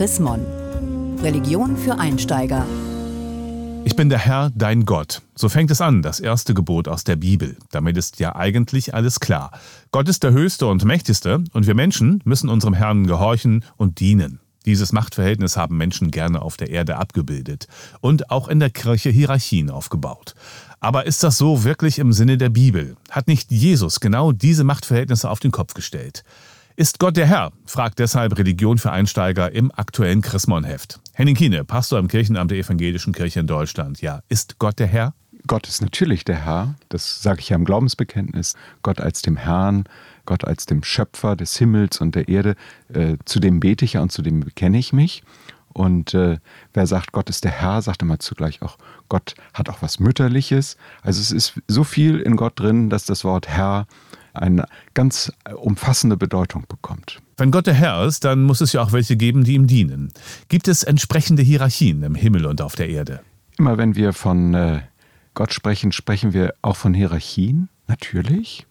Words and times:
Chrismon. 0.00 0.46
Religion 1.22 1.76
für 1.76 1.98
Einsteiger. 1.98 2.64
Ich 3.84 3.96
bin 3.96 4.08
der 4.08 4.18
Herr, 4.18 4.50
dein 4.54 4.86
Gott. 4.86 5.20
So 5.34 5.50
fängt 5.50 5.70
es 5.70 5.82
an, 5.82 6.00
das 6.00 6.20
erste 6.20 6.54
Gebot 6.54 6.88
aus 6.88 7.04
der 7.04 7.16
Bibel. 7.16 7.58
Damit 7.70 7.98
ist 7.98 8.18
ja 8.18 8.34
eigentlich 8.34 8.94
alles 8.94 9.20
klar. 9.20 9.50
Gott 9.92 10.08
ist 10.08 10.22
der 10.22 10.32
Höchste 10.32 10.68
und 10.68 10.86
Mächtigste 10.86 11.44
und 11.52 11.66
wir 11.66 11.74
Menschen 11.74 12.22
müssen 12.24 12.48
unserem 12.48 12.72
Herrn 12.72 13.06
gehorchen 13.06 13.62
und 13.76 14.00
dienen. 14.00 14.40
Dieses 14.64 14.92
Machtverhältnis 14.92 15.58
haben 15.58 15.76
Menschen 15.76 16.10
gerne 16.10 16.40
auf 16.40 16.56
der 16.56 16.70
Erde 16.70 16.96
abgebildet 16.96 17.68
und 18.00 18.30
auch 18.30 18.48
in 18.48 18.58
der 18.58 18.70
Kirche 18.70 19.10
Hierarchien 19.10 19.68
aufgebaut. 19.68 20.34
Aber 20.80 21.04
ist 21.04 21.22
das 21.22 21.36
so 21.36 21.62
wirklich 21.62 21.98
im 21.98 22.14
Sinne 22.14 22.38
der 22.38 22.48
Bibel? 22.48 22.96
Hat 23.10 23.28
nicht 23.28 23.52
Jesus 23.52 24.00
genau 24.00 24.32
diese 24.32 24.64
Machtverhältnisse 24.64 25.28
auf 25.28 25.40
den 25.40 25.50
Kopf 25.50 25.74
gestellt? 25.74 26.24
Ist 26.76 26.98
Gott 26.98 27.16
der 27.16 27.26
Herr? 27.26 27.52
fragt 27.66 27.98
deshalb 27.98 28.38
Religion 28.38 28.78
für 28.78 28.92
Einsteiger 28.92 29.52
im 29.52 29.72
aktuellen 29.74 30.22
Chrismon-Heft. 30.22 31.00
Henning 31.12 31.34
Kiene, 31.34 31.64
Pastor 31.64 31.98
im 31.98 32.08
Kirchenamt 32.08 32.50
der 32.50 32.58
Evangelischen 32.58 33.12
Kirche 33.12 33.40
in 33.40 33.46
Deutschland. 33.46 34.00
Ja, 34.00 34.20
ist 34.28 34.58
Gott 34.58 34.78
der 34.78 34.86
Herr? 34.86 35.14
Gott 35.46 35.66
ist 35.66 35.82
natürlich 35.82 36.24
der 36.24 36.44
Herr, 36.44 36.76
das 36.88 37.22
sage 37.22 37.40
ich 37.40 37.48
ja 37.48 37.56
im 37.56 37.64
Glaubensbekenntnis. 37.64 38.54
Gott 38.82 39.00
als 39.00 39.20
dem 39.22 39.36
Herrn, 39.36 39.84
Gott 40.26 40.44
als 40.44 40.66
dem 40.66 40.84
Schöpfer 40.84 41.34
des 41.34 41.56
Himmels 41.56 42.00
und 42.00 42.14
der 42.14 42.28
Erde, 42.28 42.54
äh, 42.92 43.16
zu 43.24 43.40
dem 43.40 43.58
bete 43.58 43.84
ich 43.84 43.94
ja 43.94 44.02
und 44.02 44.12
zu 44.12 44.22
dem 44.22 44.40
bekenne 44.40 44.78
ich 44.78 44.92
mich. 44.92 45.22
Und 45.72 46.14
äh, 46.14 46.38
wer 46.72 46.86
sagt, 46.86 47.12
Gott 47.12 47.30
ist 47.30 47.44
der 47.44 47.52
Herr, 47.52 47.82
sagt 47.82 48.02
immer 48.02 48.18
zugleich 48.18 48.62
auch, 48.62 48.76
Gott 49.08 49.34
hat 49.54 49.68
auch 49.68 49.82
was 49.82 50.00
Mütterliches. 50.00 50.76
Also 51.02 51.20
es 51.20 51.30
ist 51.30 51.60
so 51.68 51.84
viel 51.84 52.20
in 52.20 52.36
Gott 52.36 52.58
drin, 52.58 52.90
dass 52.90 53.04
das 53.04 53.24
Wort 53.24 53.48
Herr 53.48 53.86
eine 54.32 54.66
ganz 54.94 55.32
umfassende 55.54 56.16
Bedeutung 56.16 56.64
bekommt. 56.68 57.20
Wenn 57.36 57.50
Gott 57.50 57.66
der 57.66 57.74
Herr 57.74 58.04
ist, 58.04 58.24
dann 58.24 58.42
muss 58.42 58.60
es 58.60 58.72
ja 58.72 58.82
auch 58.82 58.92
welche 58.92 59.16
geben, 59.16 59.44
die 59.44 59.54
ihm 59.54 59.66
dienen. 59.66 60.12
Gibt 60.48 60.68
es 60.68 60.82
entsprechende 60.82 61.42
Hierarchien 61.42 62.02
im 62.02 62.14
Himmel 62.14 62.46
und 62.46 62.60
auf 62.60 62.76
der 62.76 62.88
Erde? 62.88 63.20
Immer 63.58 63.78
wenn 63.78 63.94
wir 63.94 64.12
von 64.12 64.54
äh, 64.54 64.80
Gott 65.34 65.52
sprechen, 65.52 65.92
sprechen 65.92 66.32
wir 66.32 66.54
auch 66.62 66.76
von 66.76 66.94
Hierarchien, 66.94 67.68
natürlich. 67.86 68.66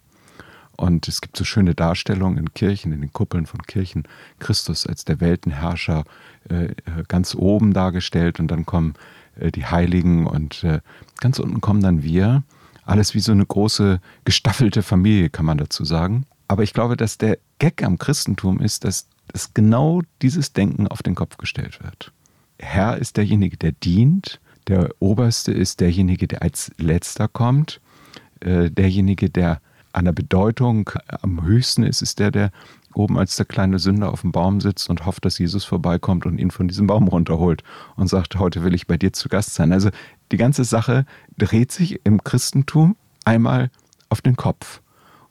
Und 0.78 1.08
es 1.08 1.20
gibt 1.20 1.36
so 1.36 1.44
schöne 1.44 1.76
Darstellungen 1.76 2.38
in 2.38 2.54
Kirchen, 2.54 2.94
in 2.94 3.02
den 3.02 3.12
Kuppeln 3.12 3.46
von 3.46 3.62
Kirchen, 3.64 4.04
Christus 4.40 4.88
als 4.88 5.04
der 5.04 5.20
Weltenherrscher 5.20 6.06
äh, 6.50 6.66
äh 6.68 6.76
ganz 7.08 7.36
oben 7.36 7.74
dargestellt 7.74 8.40
und 8.40 8.50
dann 8.50 8.66
kommen 8.66 8.94
äh, 9.40 9.52
die 9.52 9.66
Heiligen 9.66 10.26
und 10.26 10.64
äh, 10.64 10.80
ganz 11.20 11.40
unten 11.40 11.60
kommen 11.60 11.82
dann 11.82 12.04
wir. 12.04 12.44
Alles 12.90 13.14
wie 13.14 13.20
so 13.20 13.32
eine 13.32 13.46
große 13.46 14.00
gestaffelte 14.26 14.82
Familie, 14.82 15.30
kann 15.30 15.46
man 15.46 15.58
dazu 15.58 15.86
sagen. 15.86 16.26
Aber 16.48 16.64
ich 16.64 16.74
glaube, 16.74 16.98
dass 16.98 17.18
der 17.18 17.38
Gag 17.60 17.84
am 17.84 17.98
Christentum 17.98 18.60
ist, 18.60 18.84
dass, 18.84 19.08
dass 19.28 19.54
genau 19.54 20.02
dieses 20.22 20.54
Denken 20.54 20.88
auf 20.88 21.04
den 21.04 21.16
Kopf 21.16 21.38
gestellt 21.38 21.84
wird. 21.84 22.12
Herr 22.58 22.98
ist 22.98 23.18
derjenige, 23.18 23.58
der 23.58 23.72
dient, 23.72 24.40
der 24.68 24.90
Oberste 25.00 25.52
ist 25.52 25.80
derjenige, 25.80 26.28
der 26.28 26.42
als 26.42 26.72
letzter 26.78 27.28
kommt, 27.28 27.80
äh, 28.40 28.70
derjenige, 28.70 29.30
der 29.30 29.62
an 29.94 30.06
der 30.06 30.12
Bedeutung 30.12 30.90
am 31.08 31.44
höchsten 31.44 31.84
ist, 31.84 32.02
ist 32.02 32.20
der, 32.20 32.32
der 32.32 32.52
oben 33.00 33.18
als 33.18 33.38
der 33.38 33.46
kleine 33.46 33.80
Sünder 33.80 34.12
auf 34.12 34.22
dem 34.22 34.32
Baum 34.32 34.62
sitzt 34.62 34.90
und 34.90 35.06
hofft, 35.06 35.26
dass 35.26 35.40
Jesus 35.40 35.66
vorbeikommt 35.66 36.26
und 36.26 36.38
ihn 36.38 36.52
von 36.52 36.68
diesem 36.68 36.86
Baum 36.86 37.08
runterholt 37.08 37.64
und 37.96 38.08
sagt, 38.08 38.36
heute 38.36 38.64
will 38.64 38.76
ich 38.76 38.86
bei 38.86 38.98
dir 38.98 39.14
zu 39.14 39.30
Gast 39.30 39.56
sein. 39.56 39.72
Also 39.72 39.90
die 40.32 40.38
ganze 40.38 40.66
Sache 40.66 41.06
dreht 41.38 41.72
sich 41.72 42.02
im 42.06 42.24
Christentum 42.24 42.96
einmal 43.26 43.72
auf 44.10 44.22
den 44.22 44.36
Kopf. 44.36 44.82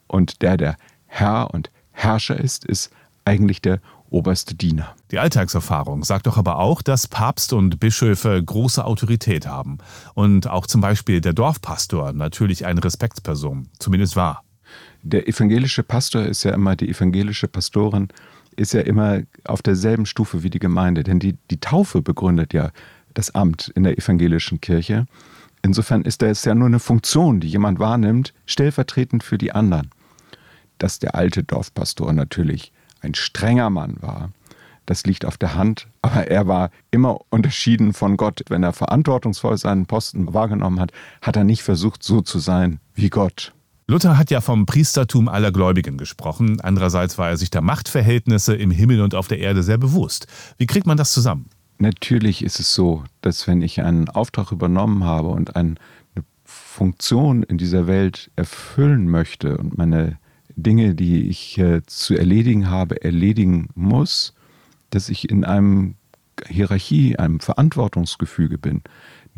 Und 0.07 0.41
der, 0.41 0.57
der 0.57 0.75
Herr 1.05 1.53
und 1.53 1.69
Herrscher 1.91 2.37
ist, 2.37 2.65
ist 2.65 2.91
eigentlich 3.23 3.61
der 3.61 3.79
oberste 4.09 4.55
Diener. 4.55 4.95
Die 5.11 5.19
Alltagserfahrung 5.19 6.03
sagt 6.03 6.25
doch 6.25 6.37
aber 6.37 6.57
auch, 6.57 6.81
dass 6.81 7.07
Papst 7.07 7.53
und 7.53 7.79
Bischöfe 7.79 8.43
große 8.43 8.83
Autorität 8.83 9.45
haben. 9.45 9.77
Und 10.15 10.47
auch 10.47 10.65
zum 10.65 10.81
Beispiel 10.81 11.21
der 11.21 11.33
Dorfpastor 11.33 12.13
natürlich 12.13 12.65
eine 12.65 12.83
Respektsperson, 12.83 13.67
zumindest 13.77 14.15
war. 14.15 14.43
Der 15.01 15.27
evangelische 15.27 15.83
Pastor 15.83 16.23
ist 16.23 16.43
ja 16.43 16.53
immer, 16.53 16.75
die 16.75 16.89
evangelische 16.89 17.47
Pastorin 17.47 18.09
ist 18.55 18.73
ja 18.73 18.81
immer 18.81 19.21
auf 19.45 19.61
derselben 19.61 20.05
Stufe 20.05 20.43
wie 20.43 20.49
die 20.49 20.59
Gemeinde, 20.59 21.03
denn 21.03 21.19
die, 21.19 21.37
die 21.49 21.59
Taufe 21.59 22.01
begründet 22.01 22.53
ja 22.53 22.71
das 23.13 23.33
Amt 23.33 23.71
in 23.75 23.83
der 23.83 23.97
evangelischen 23.97 24.59
Kirche. 24.59 25.05
Insofern 25.61 26.03
ist 26.03 26.21
das 26.21 26.45
ja 26.45 26.55
nur 26.55 26.67
eine 26.67 26.79
Funktion, 26.79 27.39
die 27.39 27.47
jemand 27.47 27.79
wahrnimmt, 27.79 28.33
stellvertretend 28.45 29.23
für 29.23 29.37
die 29.37 29.51
anderen. 29.51 29.89
Dass 30.77 30.99
der 30.99 31.15
alte 31.15 31.43
Dorfpastor 31.43 32.13
natürlich 32.13 32.71
ein 33.01 33.13
strenger 33.15 33.69
Mann 33.69 33.97
war, 34.01 34.31
das 34.85 35.05
liegt 35.05 35.23
auf 35.23 35.37
der 35.37 35.53
Hand, 35.53 35.87
aber 36.01 36.27
er 36.27 36.47
war 36.47 36.71
immer 36.89 37.19
unterschieden 37.29 37.93
von 37.93 38.17
Gott. 38.17 38.41
Wenn 38.49 38.63
er 38.63 38.73
verantwortungsvoll 38.73 39.55
seinen 39.55 39.85
Posten 39.85 40.33
wahrgenommen 40.33 40.79
hat, 40.79 40.91
hat 41.21 41.35
er 41.35 41.43
nicht 41.43 41.61
versucht, 41.61 42.01
so 42.01 42.21
zu 42.21 42.39
sein 42.39 42.79
wie 42.95 43.09
Gott. 43.09 43.53
Luther 43.89 44.19
hat 44.19 44.29
ja 44.29 44.39
vom 44.39 44.67
Priestertum 44.67 45.27
aller 45.27 45.51
Gläubigen 45.51 45.97
gesprochen. 45.97 46.61
Andererseits 46.61 47.17
war 47.17 47.29
er 47.29 47.37
sich 47.37 47.49
der 47.49 47.61
Machtverhältnisse 47.61 48.55
im 48.55 48.69
Himmel 48.69 49.01
und 49.01 49.15
auf 49.15 49.27
der 49.27 49.39
Erde 49.39 49.63
sehr 49.63 49.79
bewusst. 49.79 50.27
Wie 50.59 50.67
kriegt 50.67 50.85
man 50.85 50.95
das 50.95 51.11
zusammen? 51.11 51.49
Natürlich 51.79 52.43
ist 52.43 52.59
es 52.59 52.71
so, 52.71 53.03
dass 53.21 53.47
wenn 53.47 53.63
ich 53.63 53.81
einen 53.81 54.07
Auftrag 54.07 54.51
übernommen 54.51 55.05
habe 55.05 55.29
und 55.29 55.55
eine 55.55 55.73
Funktion 56.45 57.41
in 57.41 57.57
dieser 57.57 57.87
Welt 57.87 58.29
erfüllen 58.35 59.09
möchte 59.09 59.57
und 59.57 59.75
meine 59.75 60.19
Dinge, 60.55 60.93
die 60.93 61.27
ich 61.27 61.57
äh, 61.57 61.81
zu 61.87 62.15
erledigen 62.15 62.69
habe, 62.69 63.03
erledigen 63.03 63.69
muss, 63.73 64.35
dass 64.91 65.09
ich 65.09 65.31
in 65.31 65.43
einem 65.43 65.95
Hierarchie, 66.47 67.17
einem 67.17 67.39
Verantwortungsgefüge 67.39 68.59
bin, 68.59 68.83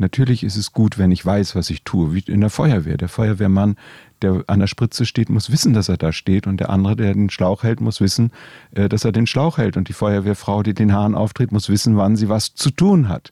Natürlich 0.02 0.42
ist 0.42 0.56
es 0.56 0.72
gut, 0.72 0.98
wenn 0.98 1.12
ich 1.12 1.24
weiß, 1.24 1.54
was 1.54 1.70
ich 1.70 1.84
tue, 1.84 2.12
wie 2.12 2.24
in 2.26 2.40
der 2.40 2.50
Feuerwehr. 2.50 2.96
Der 2.96 3.08
Feuerwehrmann, 3.08 3.76
der 4.20 4.42
an 4.48 4.58
der 4.58 4.66
Spritze 4.66 5.06
steht, 5.06 5.30
muss 5.30 5.52
wissen, 5.52 5.74
dass 5.74 5.88
er 5.88 5.96
da 5.96 6.12
steht. 6.12 6.48
Und 6.48 6.58
der 6.58 6.70
andere, 6.70 6.96
der 6.96 7.14
den 7.14 7.30
Schlauch 7.30 7.62
hält, 7.62 7.80
muss 7.80 8.00
wissen, 8.00 8.32
äh, 8.72 8.88
dass 8.88 9.04
er 9.04 9.12
den 9.12 9.28
Schlauch 9.28 9.58
hält. 9.58 9.76
Und 9.76 9.88
die 9.88 9.92
Feuerwehrfrau, 9.92 10.64
die 10.64 10.74
den 10.74 10.92
Hahn 10.92 11.14
auftritt, 11.14 11.52
muss 11.52 11.68
wissen, 11.68 11.96
wann 11.96 12.16
sie 12.16 12.28
was 12.28 12.56
zu 12.56 12.72
tun 12.72 13.08
hat. 13.08 13.30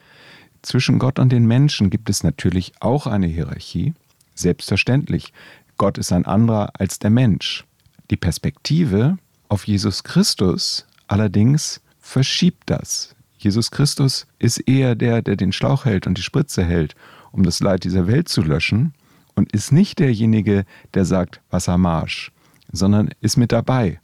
Zwischen 0.62 1.00
Gott 1.00 1.18
und 1.18 1.32
den 1.32 1.44
Menschen 1.44 1.90
gibt 1.90 2.08
es 2.08 2.22
natürlich 2.22 2.72
auch 2.78 3.08
eine 3.08 3.26
Hierarchie. 3.26 3.94
Selbstverständlich. 4.36 5.32
Gott 5.76 5.98
ist 5.98 6.12
ein 6.12 6.24
anderer 6.24 6.70
als 6.78 7.00
der 7.00 7.10
Mensch. 7.10 7.64
Die 8.12 8.16
Perspektive 8.16 9.18
auf 9.48 9.66
Jesus 9.66 10.04
Christus 10.04 10.86
allerdings 11.08 11.80
verschiebt 11.98 12.62
das. 12.66 13.16
Jesus 13.40 13.70
Christus 13.70 14.26
ist 14.38 14.58
eher 14.68 14.94
der, 14.94 15.22
der 15.22 15.34
den 15.34 15.52
Schlauch 15.52 15.86
hält 15.86 16.06
und 16.06 16.18
die 16.18 16.22
Spritze 16.22 16.62
hält, 16.62 16.94
um 17.32 17.42
das 17.42 17.60
Leid 17.60 17.84
dieser 17.84 18.06
Welt 18.06 18.28
zu 18.28 18.42
löschen, 18.42 18.92
und 19.34 19.52
ist 19.52 19.72
nicht 19.72 19.98
derjenige, 19.98 20.66
der 20.92 21.06
sagt 21.06 21.40
Wassermarsch, 21.50 22.32
sondern 22.70 23.10
ist 23.22 23.38
mit 23.38 23.52
dabei 23.52 23.98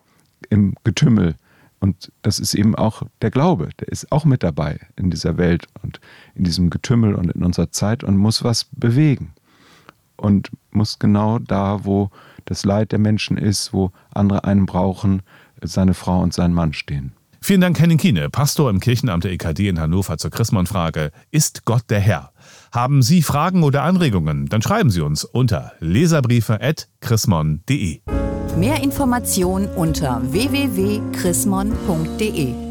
im 0.48 0.74
Getümmel. 0.84 1.34
Und 1.80 2.10
das 2.22 2.38
ist 2.38 2.54
eben 2.54 2.74
auch 2.74 3.02
der 3.20 3.30
Glaube, 3.30 3.68
der 3.78 3.88
ist 3.88 4.10
auch 4.10 4.24
mit 4.24 4.42
dabei 4.42 4.80
in 4.96 5.10
dieser 5.10 5.36
Welt 5.36 5.66
und 5.82 6.00
in 6.34 6.44
diesem 6.44 6.70
Getümmel 6.70 7.14
und 7.14 7.30
in 7.32 7.44
unserer 7.44 7.70
Zeit 7.70 8.02
und 8.04 8.16
muss 8.16 8.42
was 8.42 8.64
bewegen. 8.72 9.34
Und 10.16 10.50
muss 10.70 10.98
genau 10.98 11.38
da, 11.38 11.84
wo 11.84 12.10
das 12.46 12.64
Leid 12.64 12.92
der 12.92 12.98
Menschen 12.98 13.36
ist, 13.36 13.74
wo 13.74 13.92
andere 14.14 14.44
einen 14.44 14.64
brauchen, 14.64 15.20
seine 15.60 15.92
Frau 15.92 16.22
und 16.22 16.32
sein 16.32 16.54
Mann 16.54 16.72
stehen. 16.72 17.12
Vielen 17.46 17.60
Dank, 17.60 17.78
Henning 17.78 17.98
Kiene, 17.98 18.28
Pastor 18.28 18.68
im 18.70 18.80
Kirchenamt 18.80 19.22
der 19.22 19.30
EKD 19.30 19.68
in 19.68 19.78
Hannover 19.78 20.18
zur 20.18 20.32
Chrismon-Frage. 20.32 21.12
Ist 21.30 21.64
Gott 21.64 21.84
der 21.90 22.00
Herr? 22.00 22.32
Haben 22.72 23.02
Sie 23.02 23.22
Fragen 23.22 23.62
oder 23.62 23.84
Anregungen? 23.84 24.46
Dann 24.46 24.62
schreiben 24.62 24.90
Sie 24.90 25.00
uns 25.00 25.22
unter 25.22 25.70
leserbriefe.chrismon.de. 25.78 28.00
Mehr 28.58 28.82
Informationen 28.82 29.68
unter 29.76 30.20
www.chrismon.de 30.24 32.65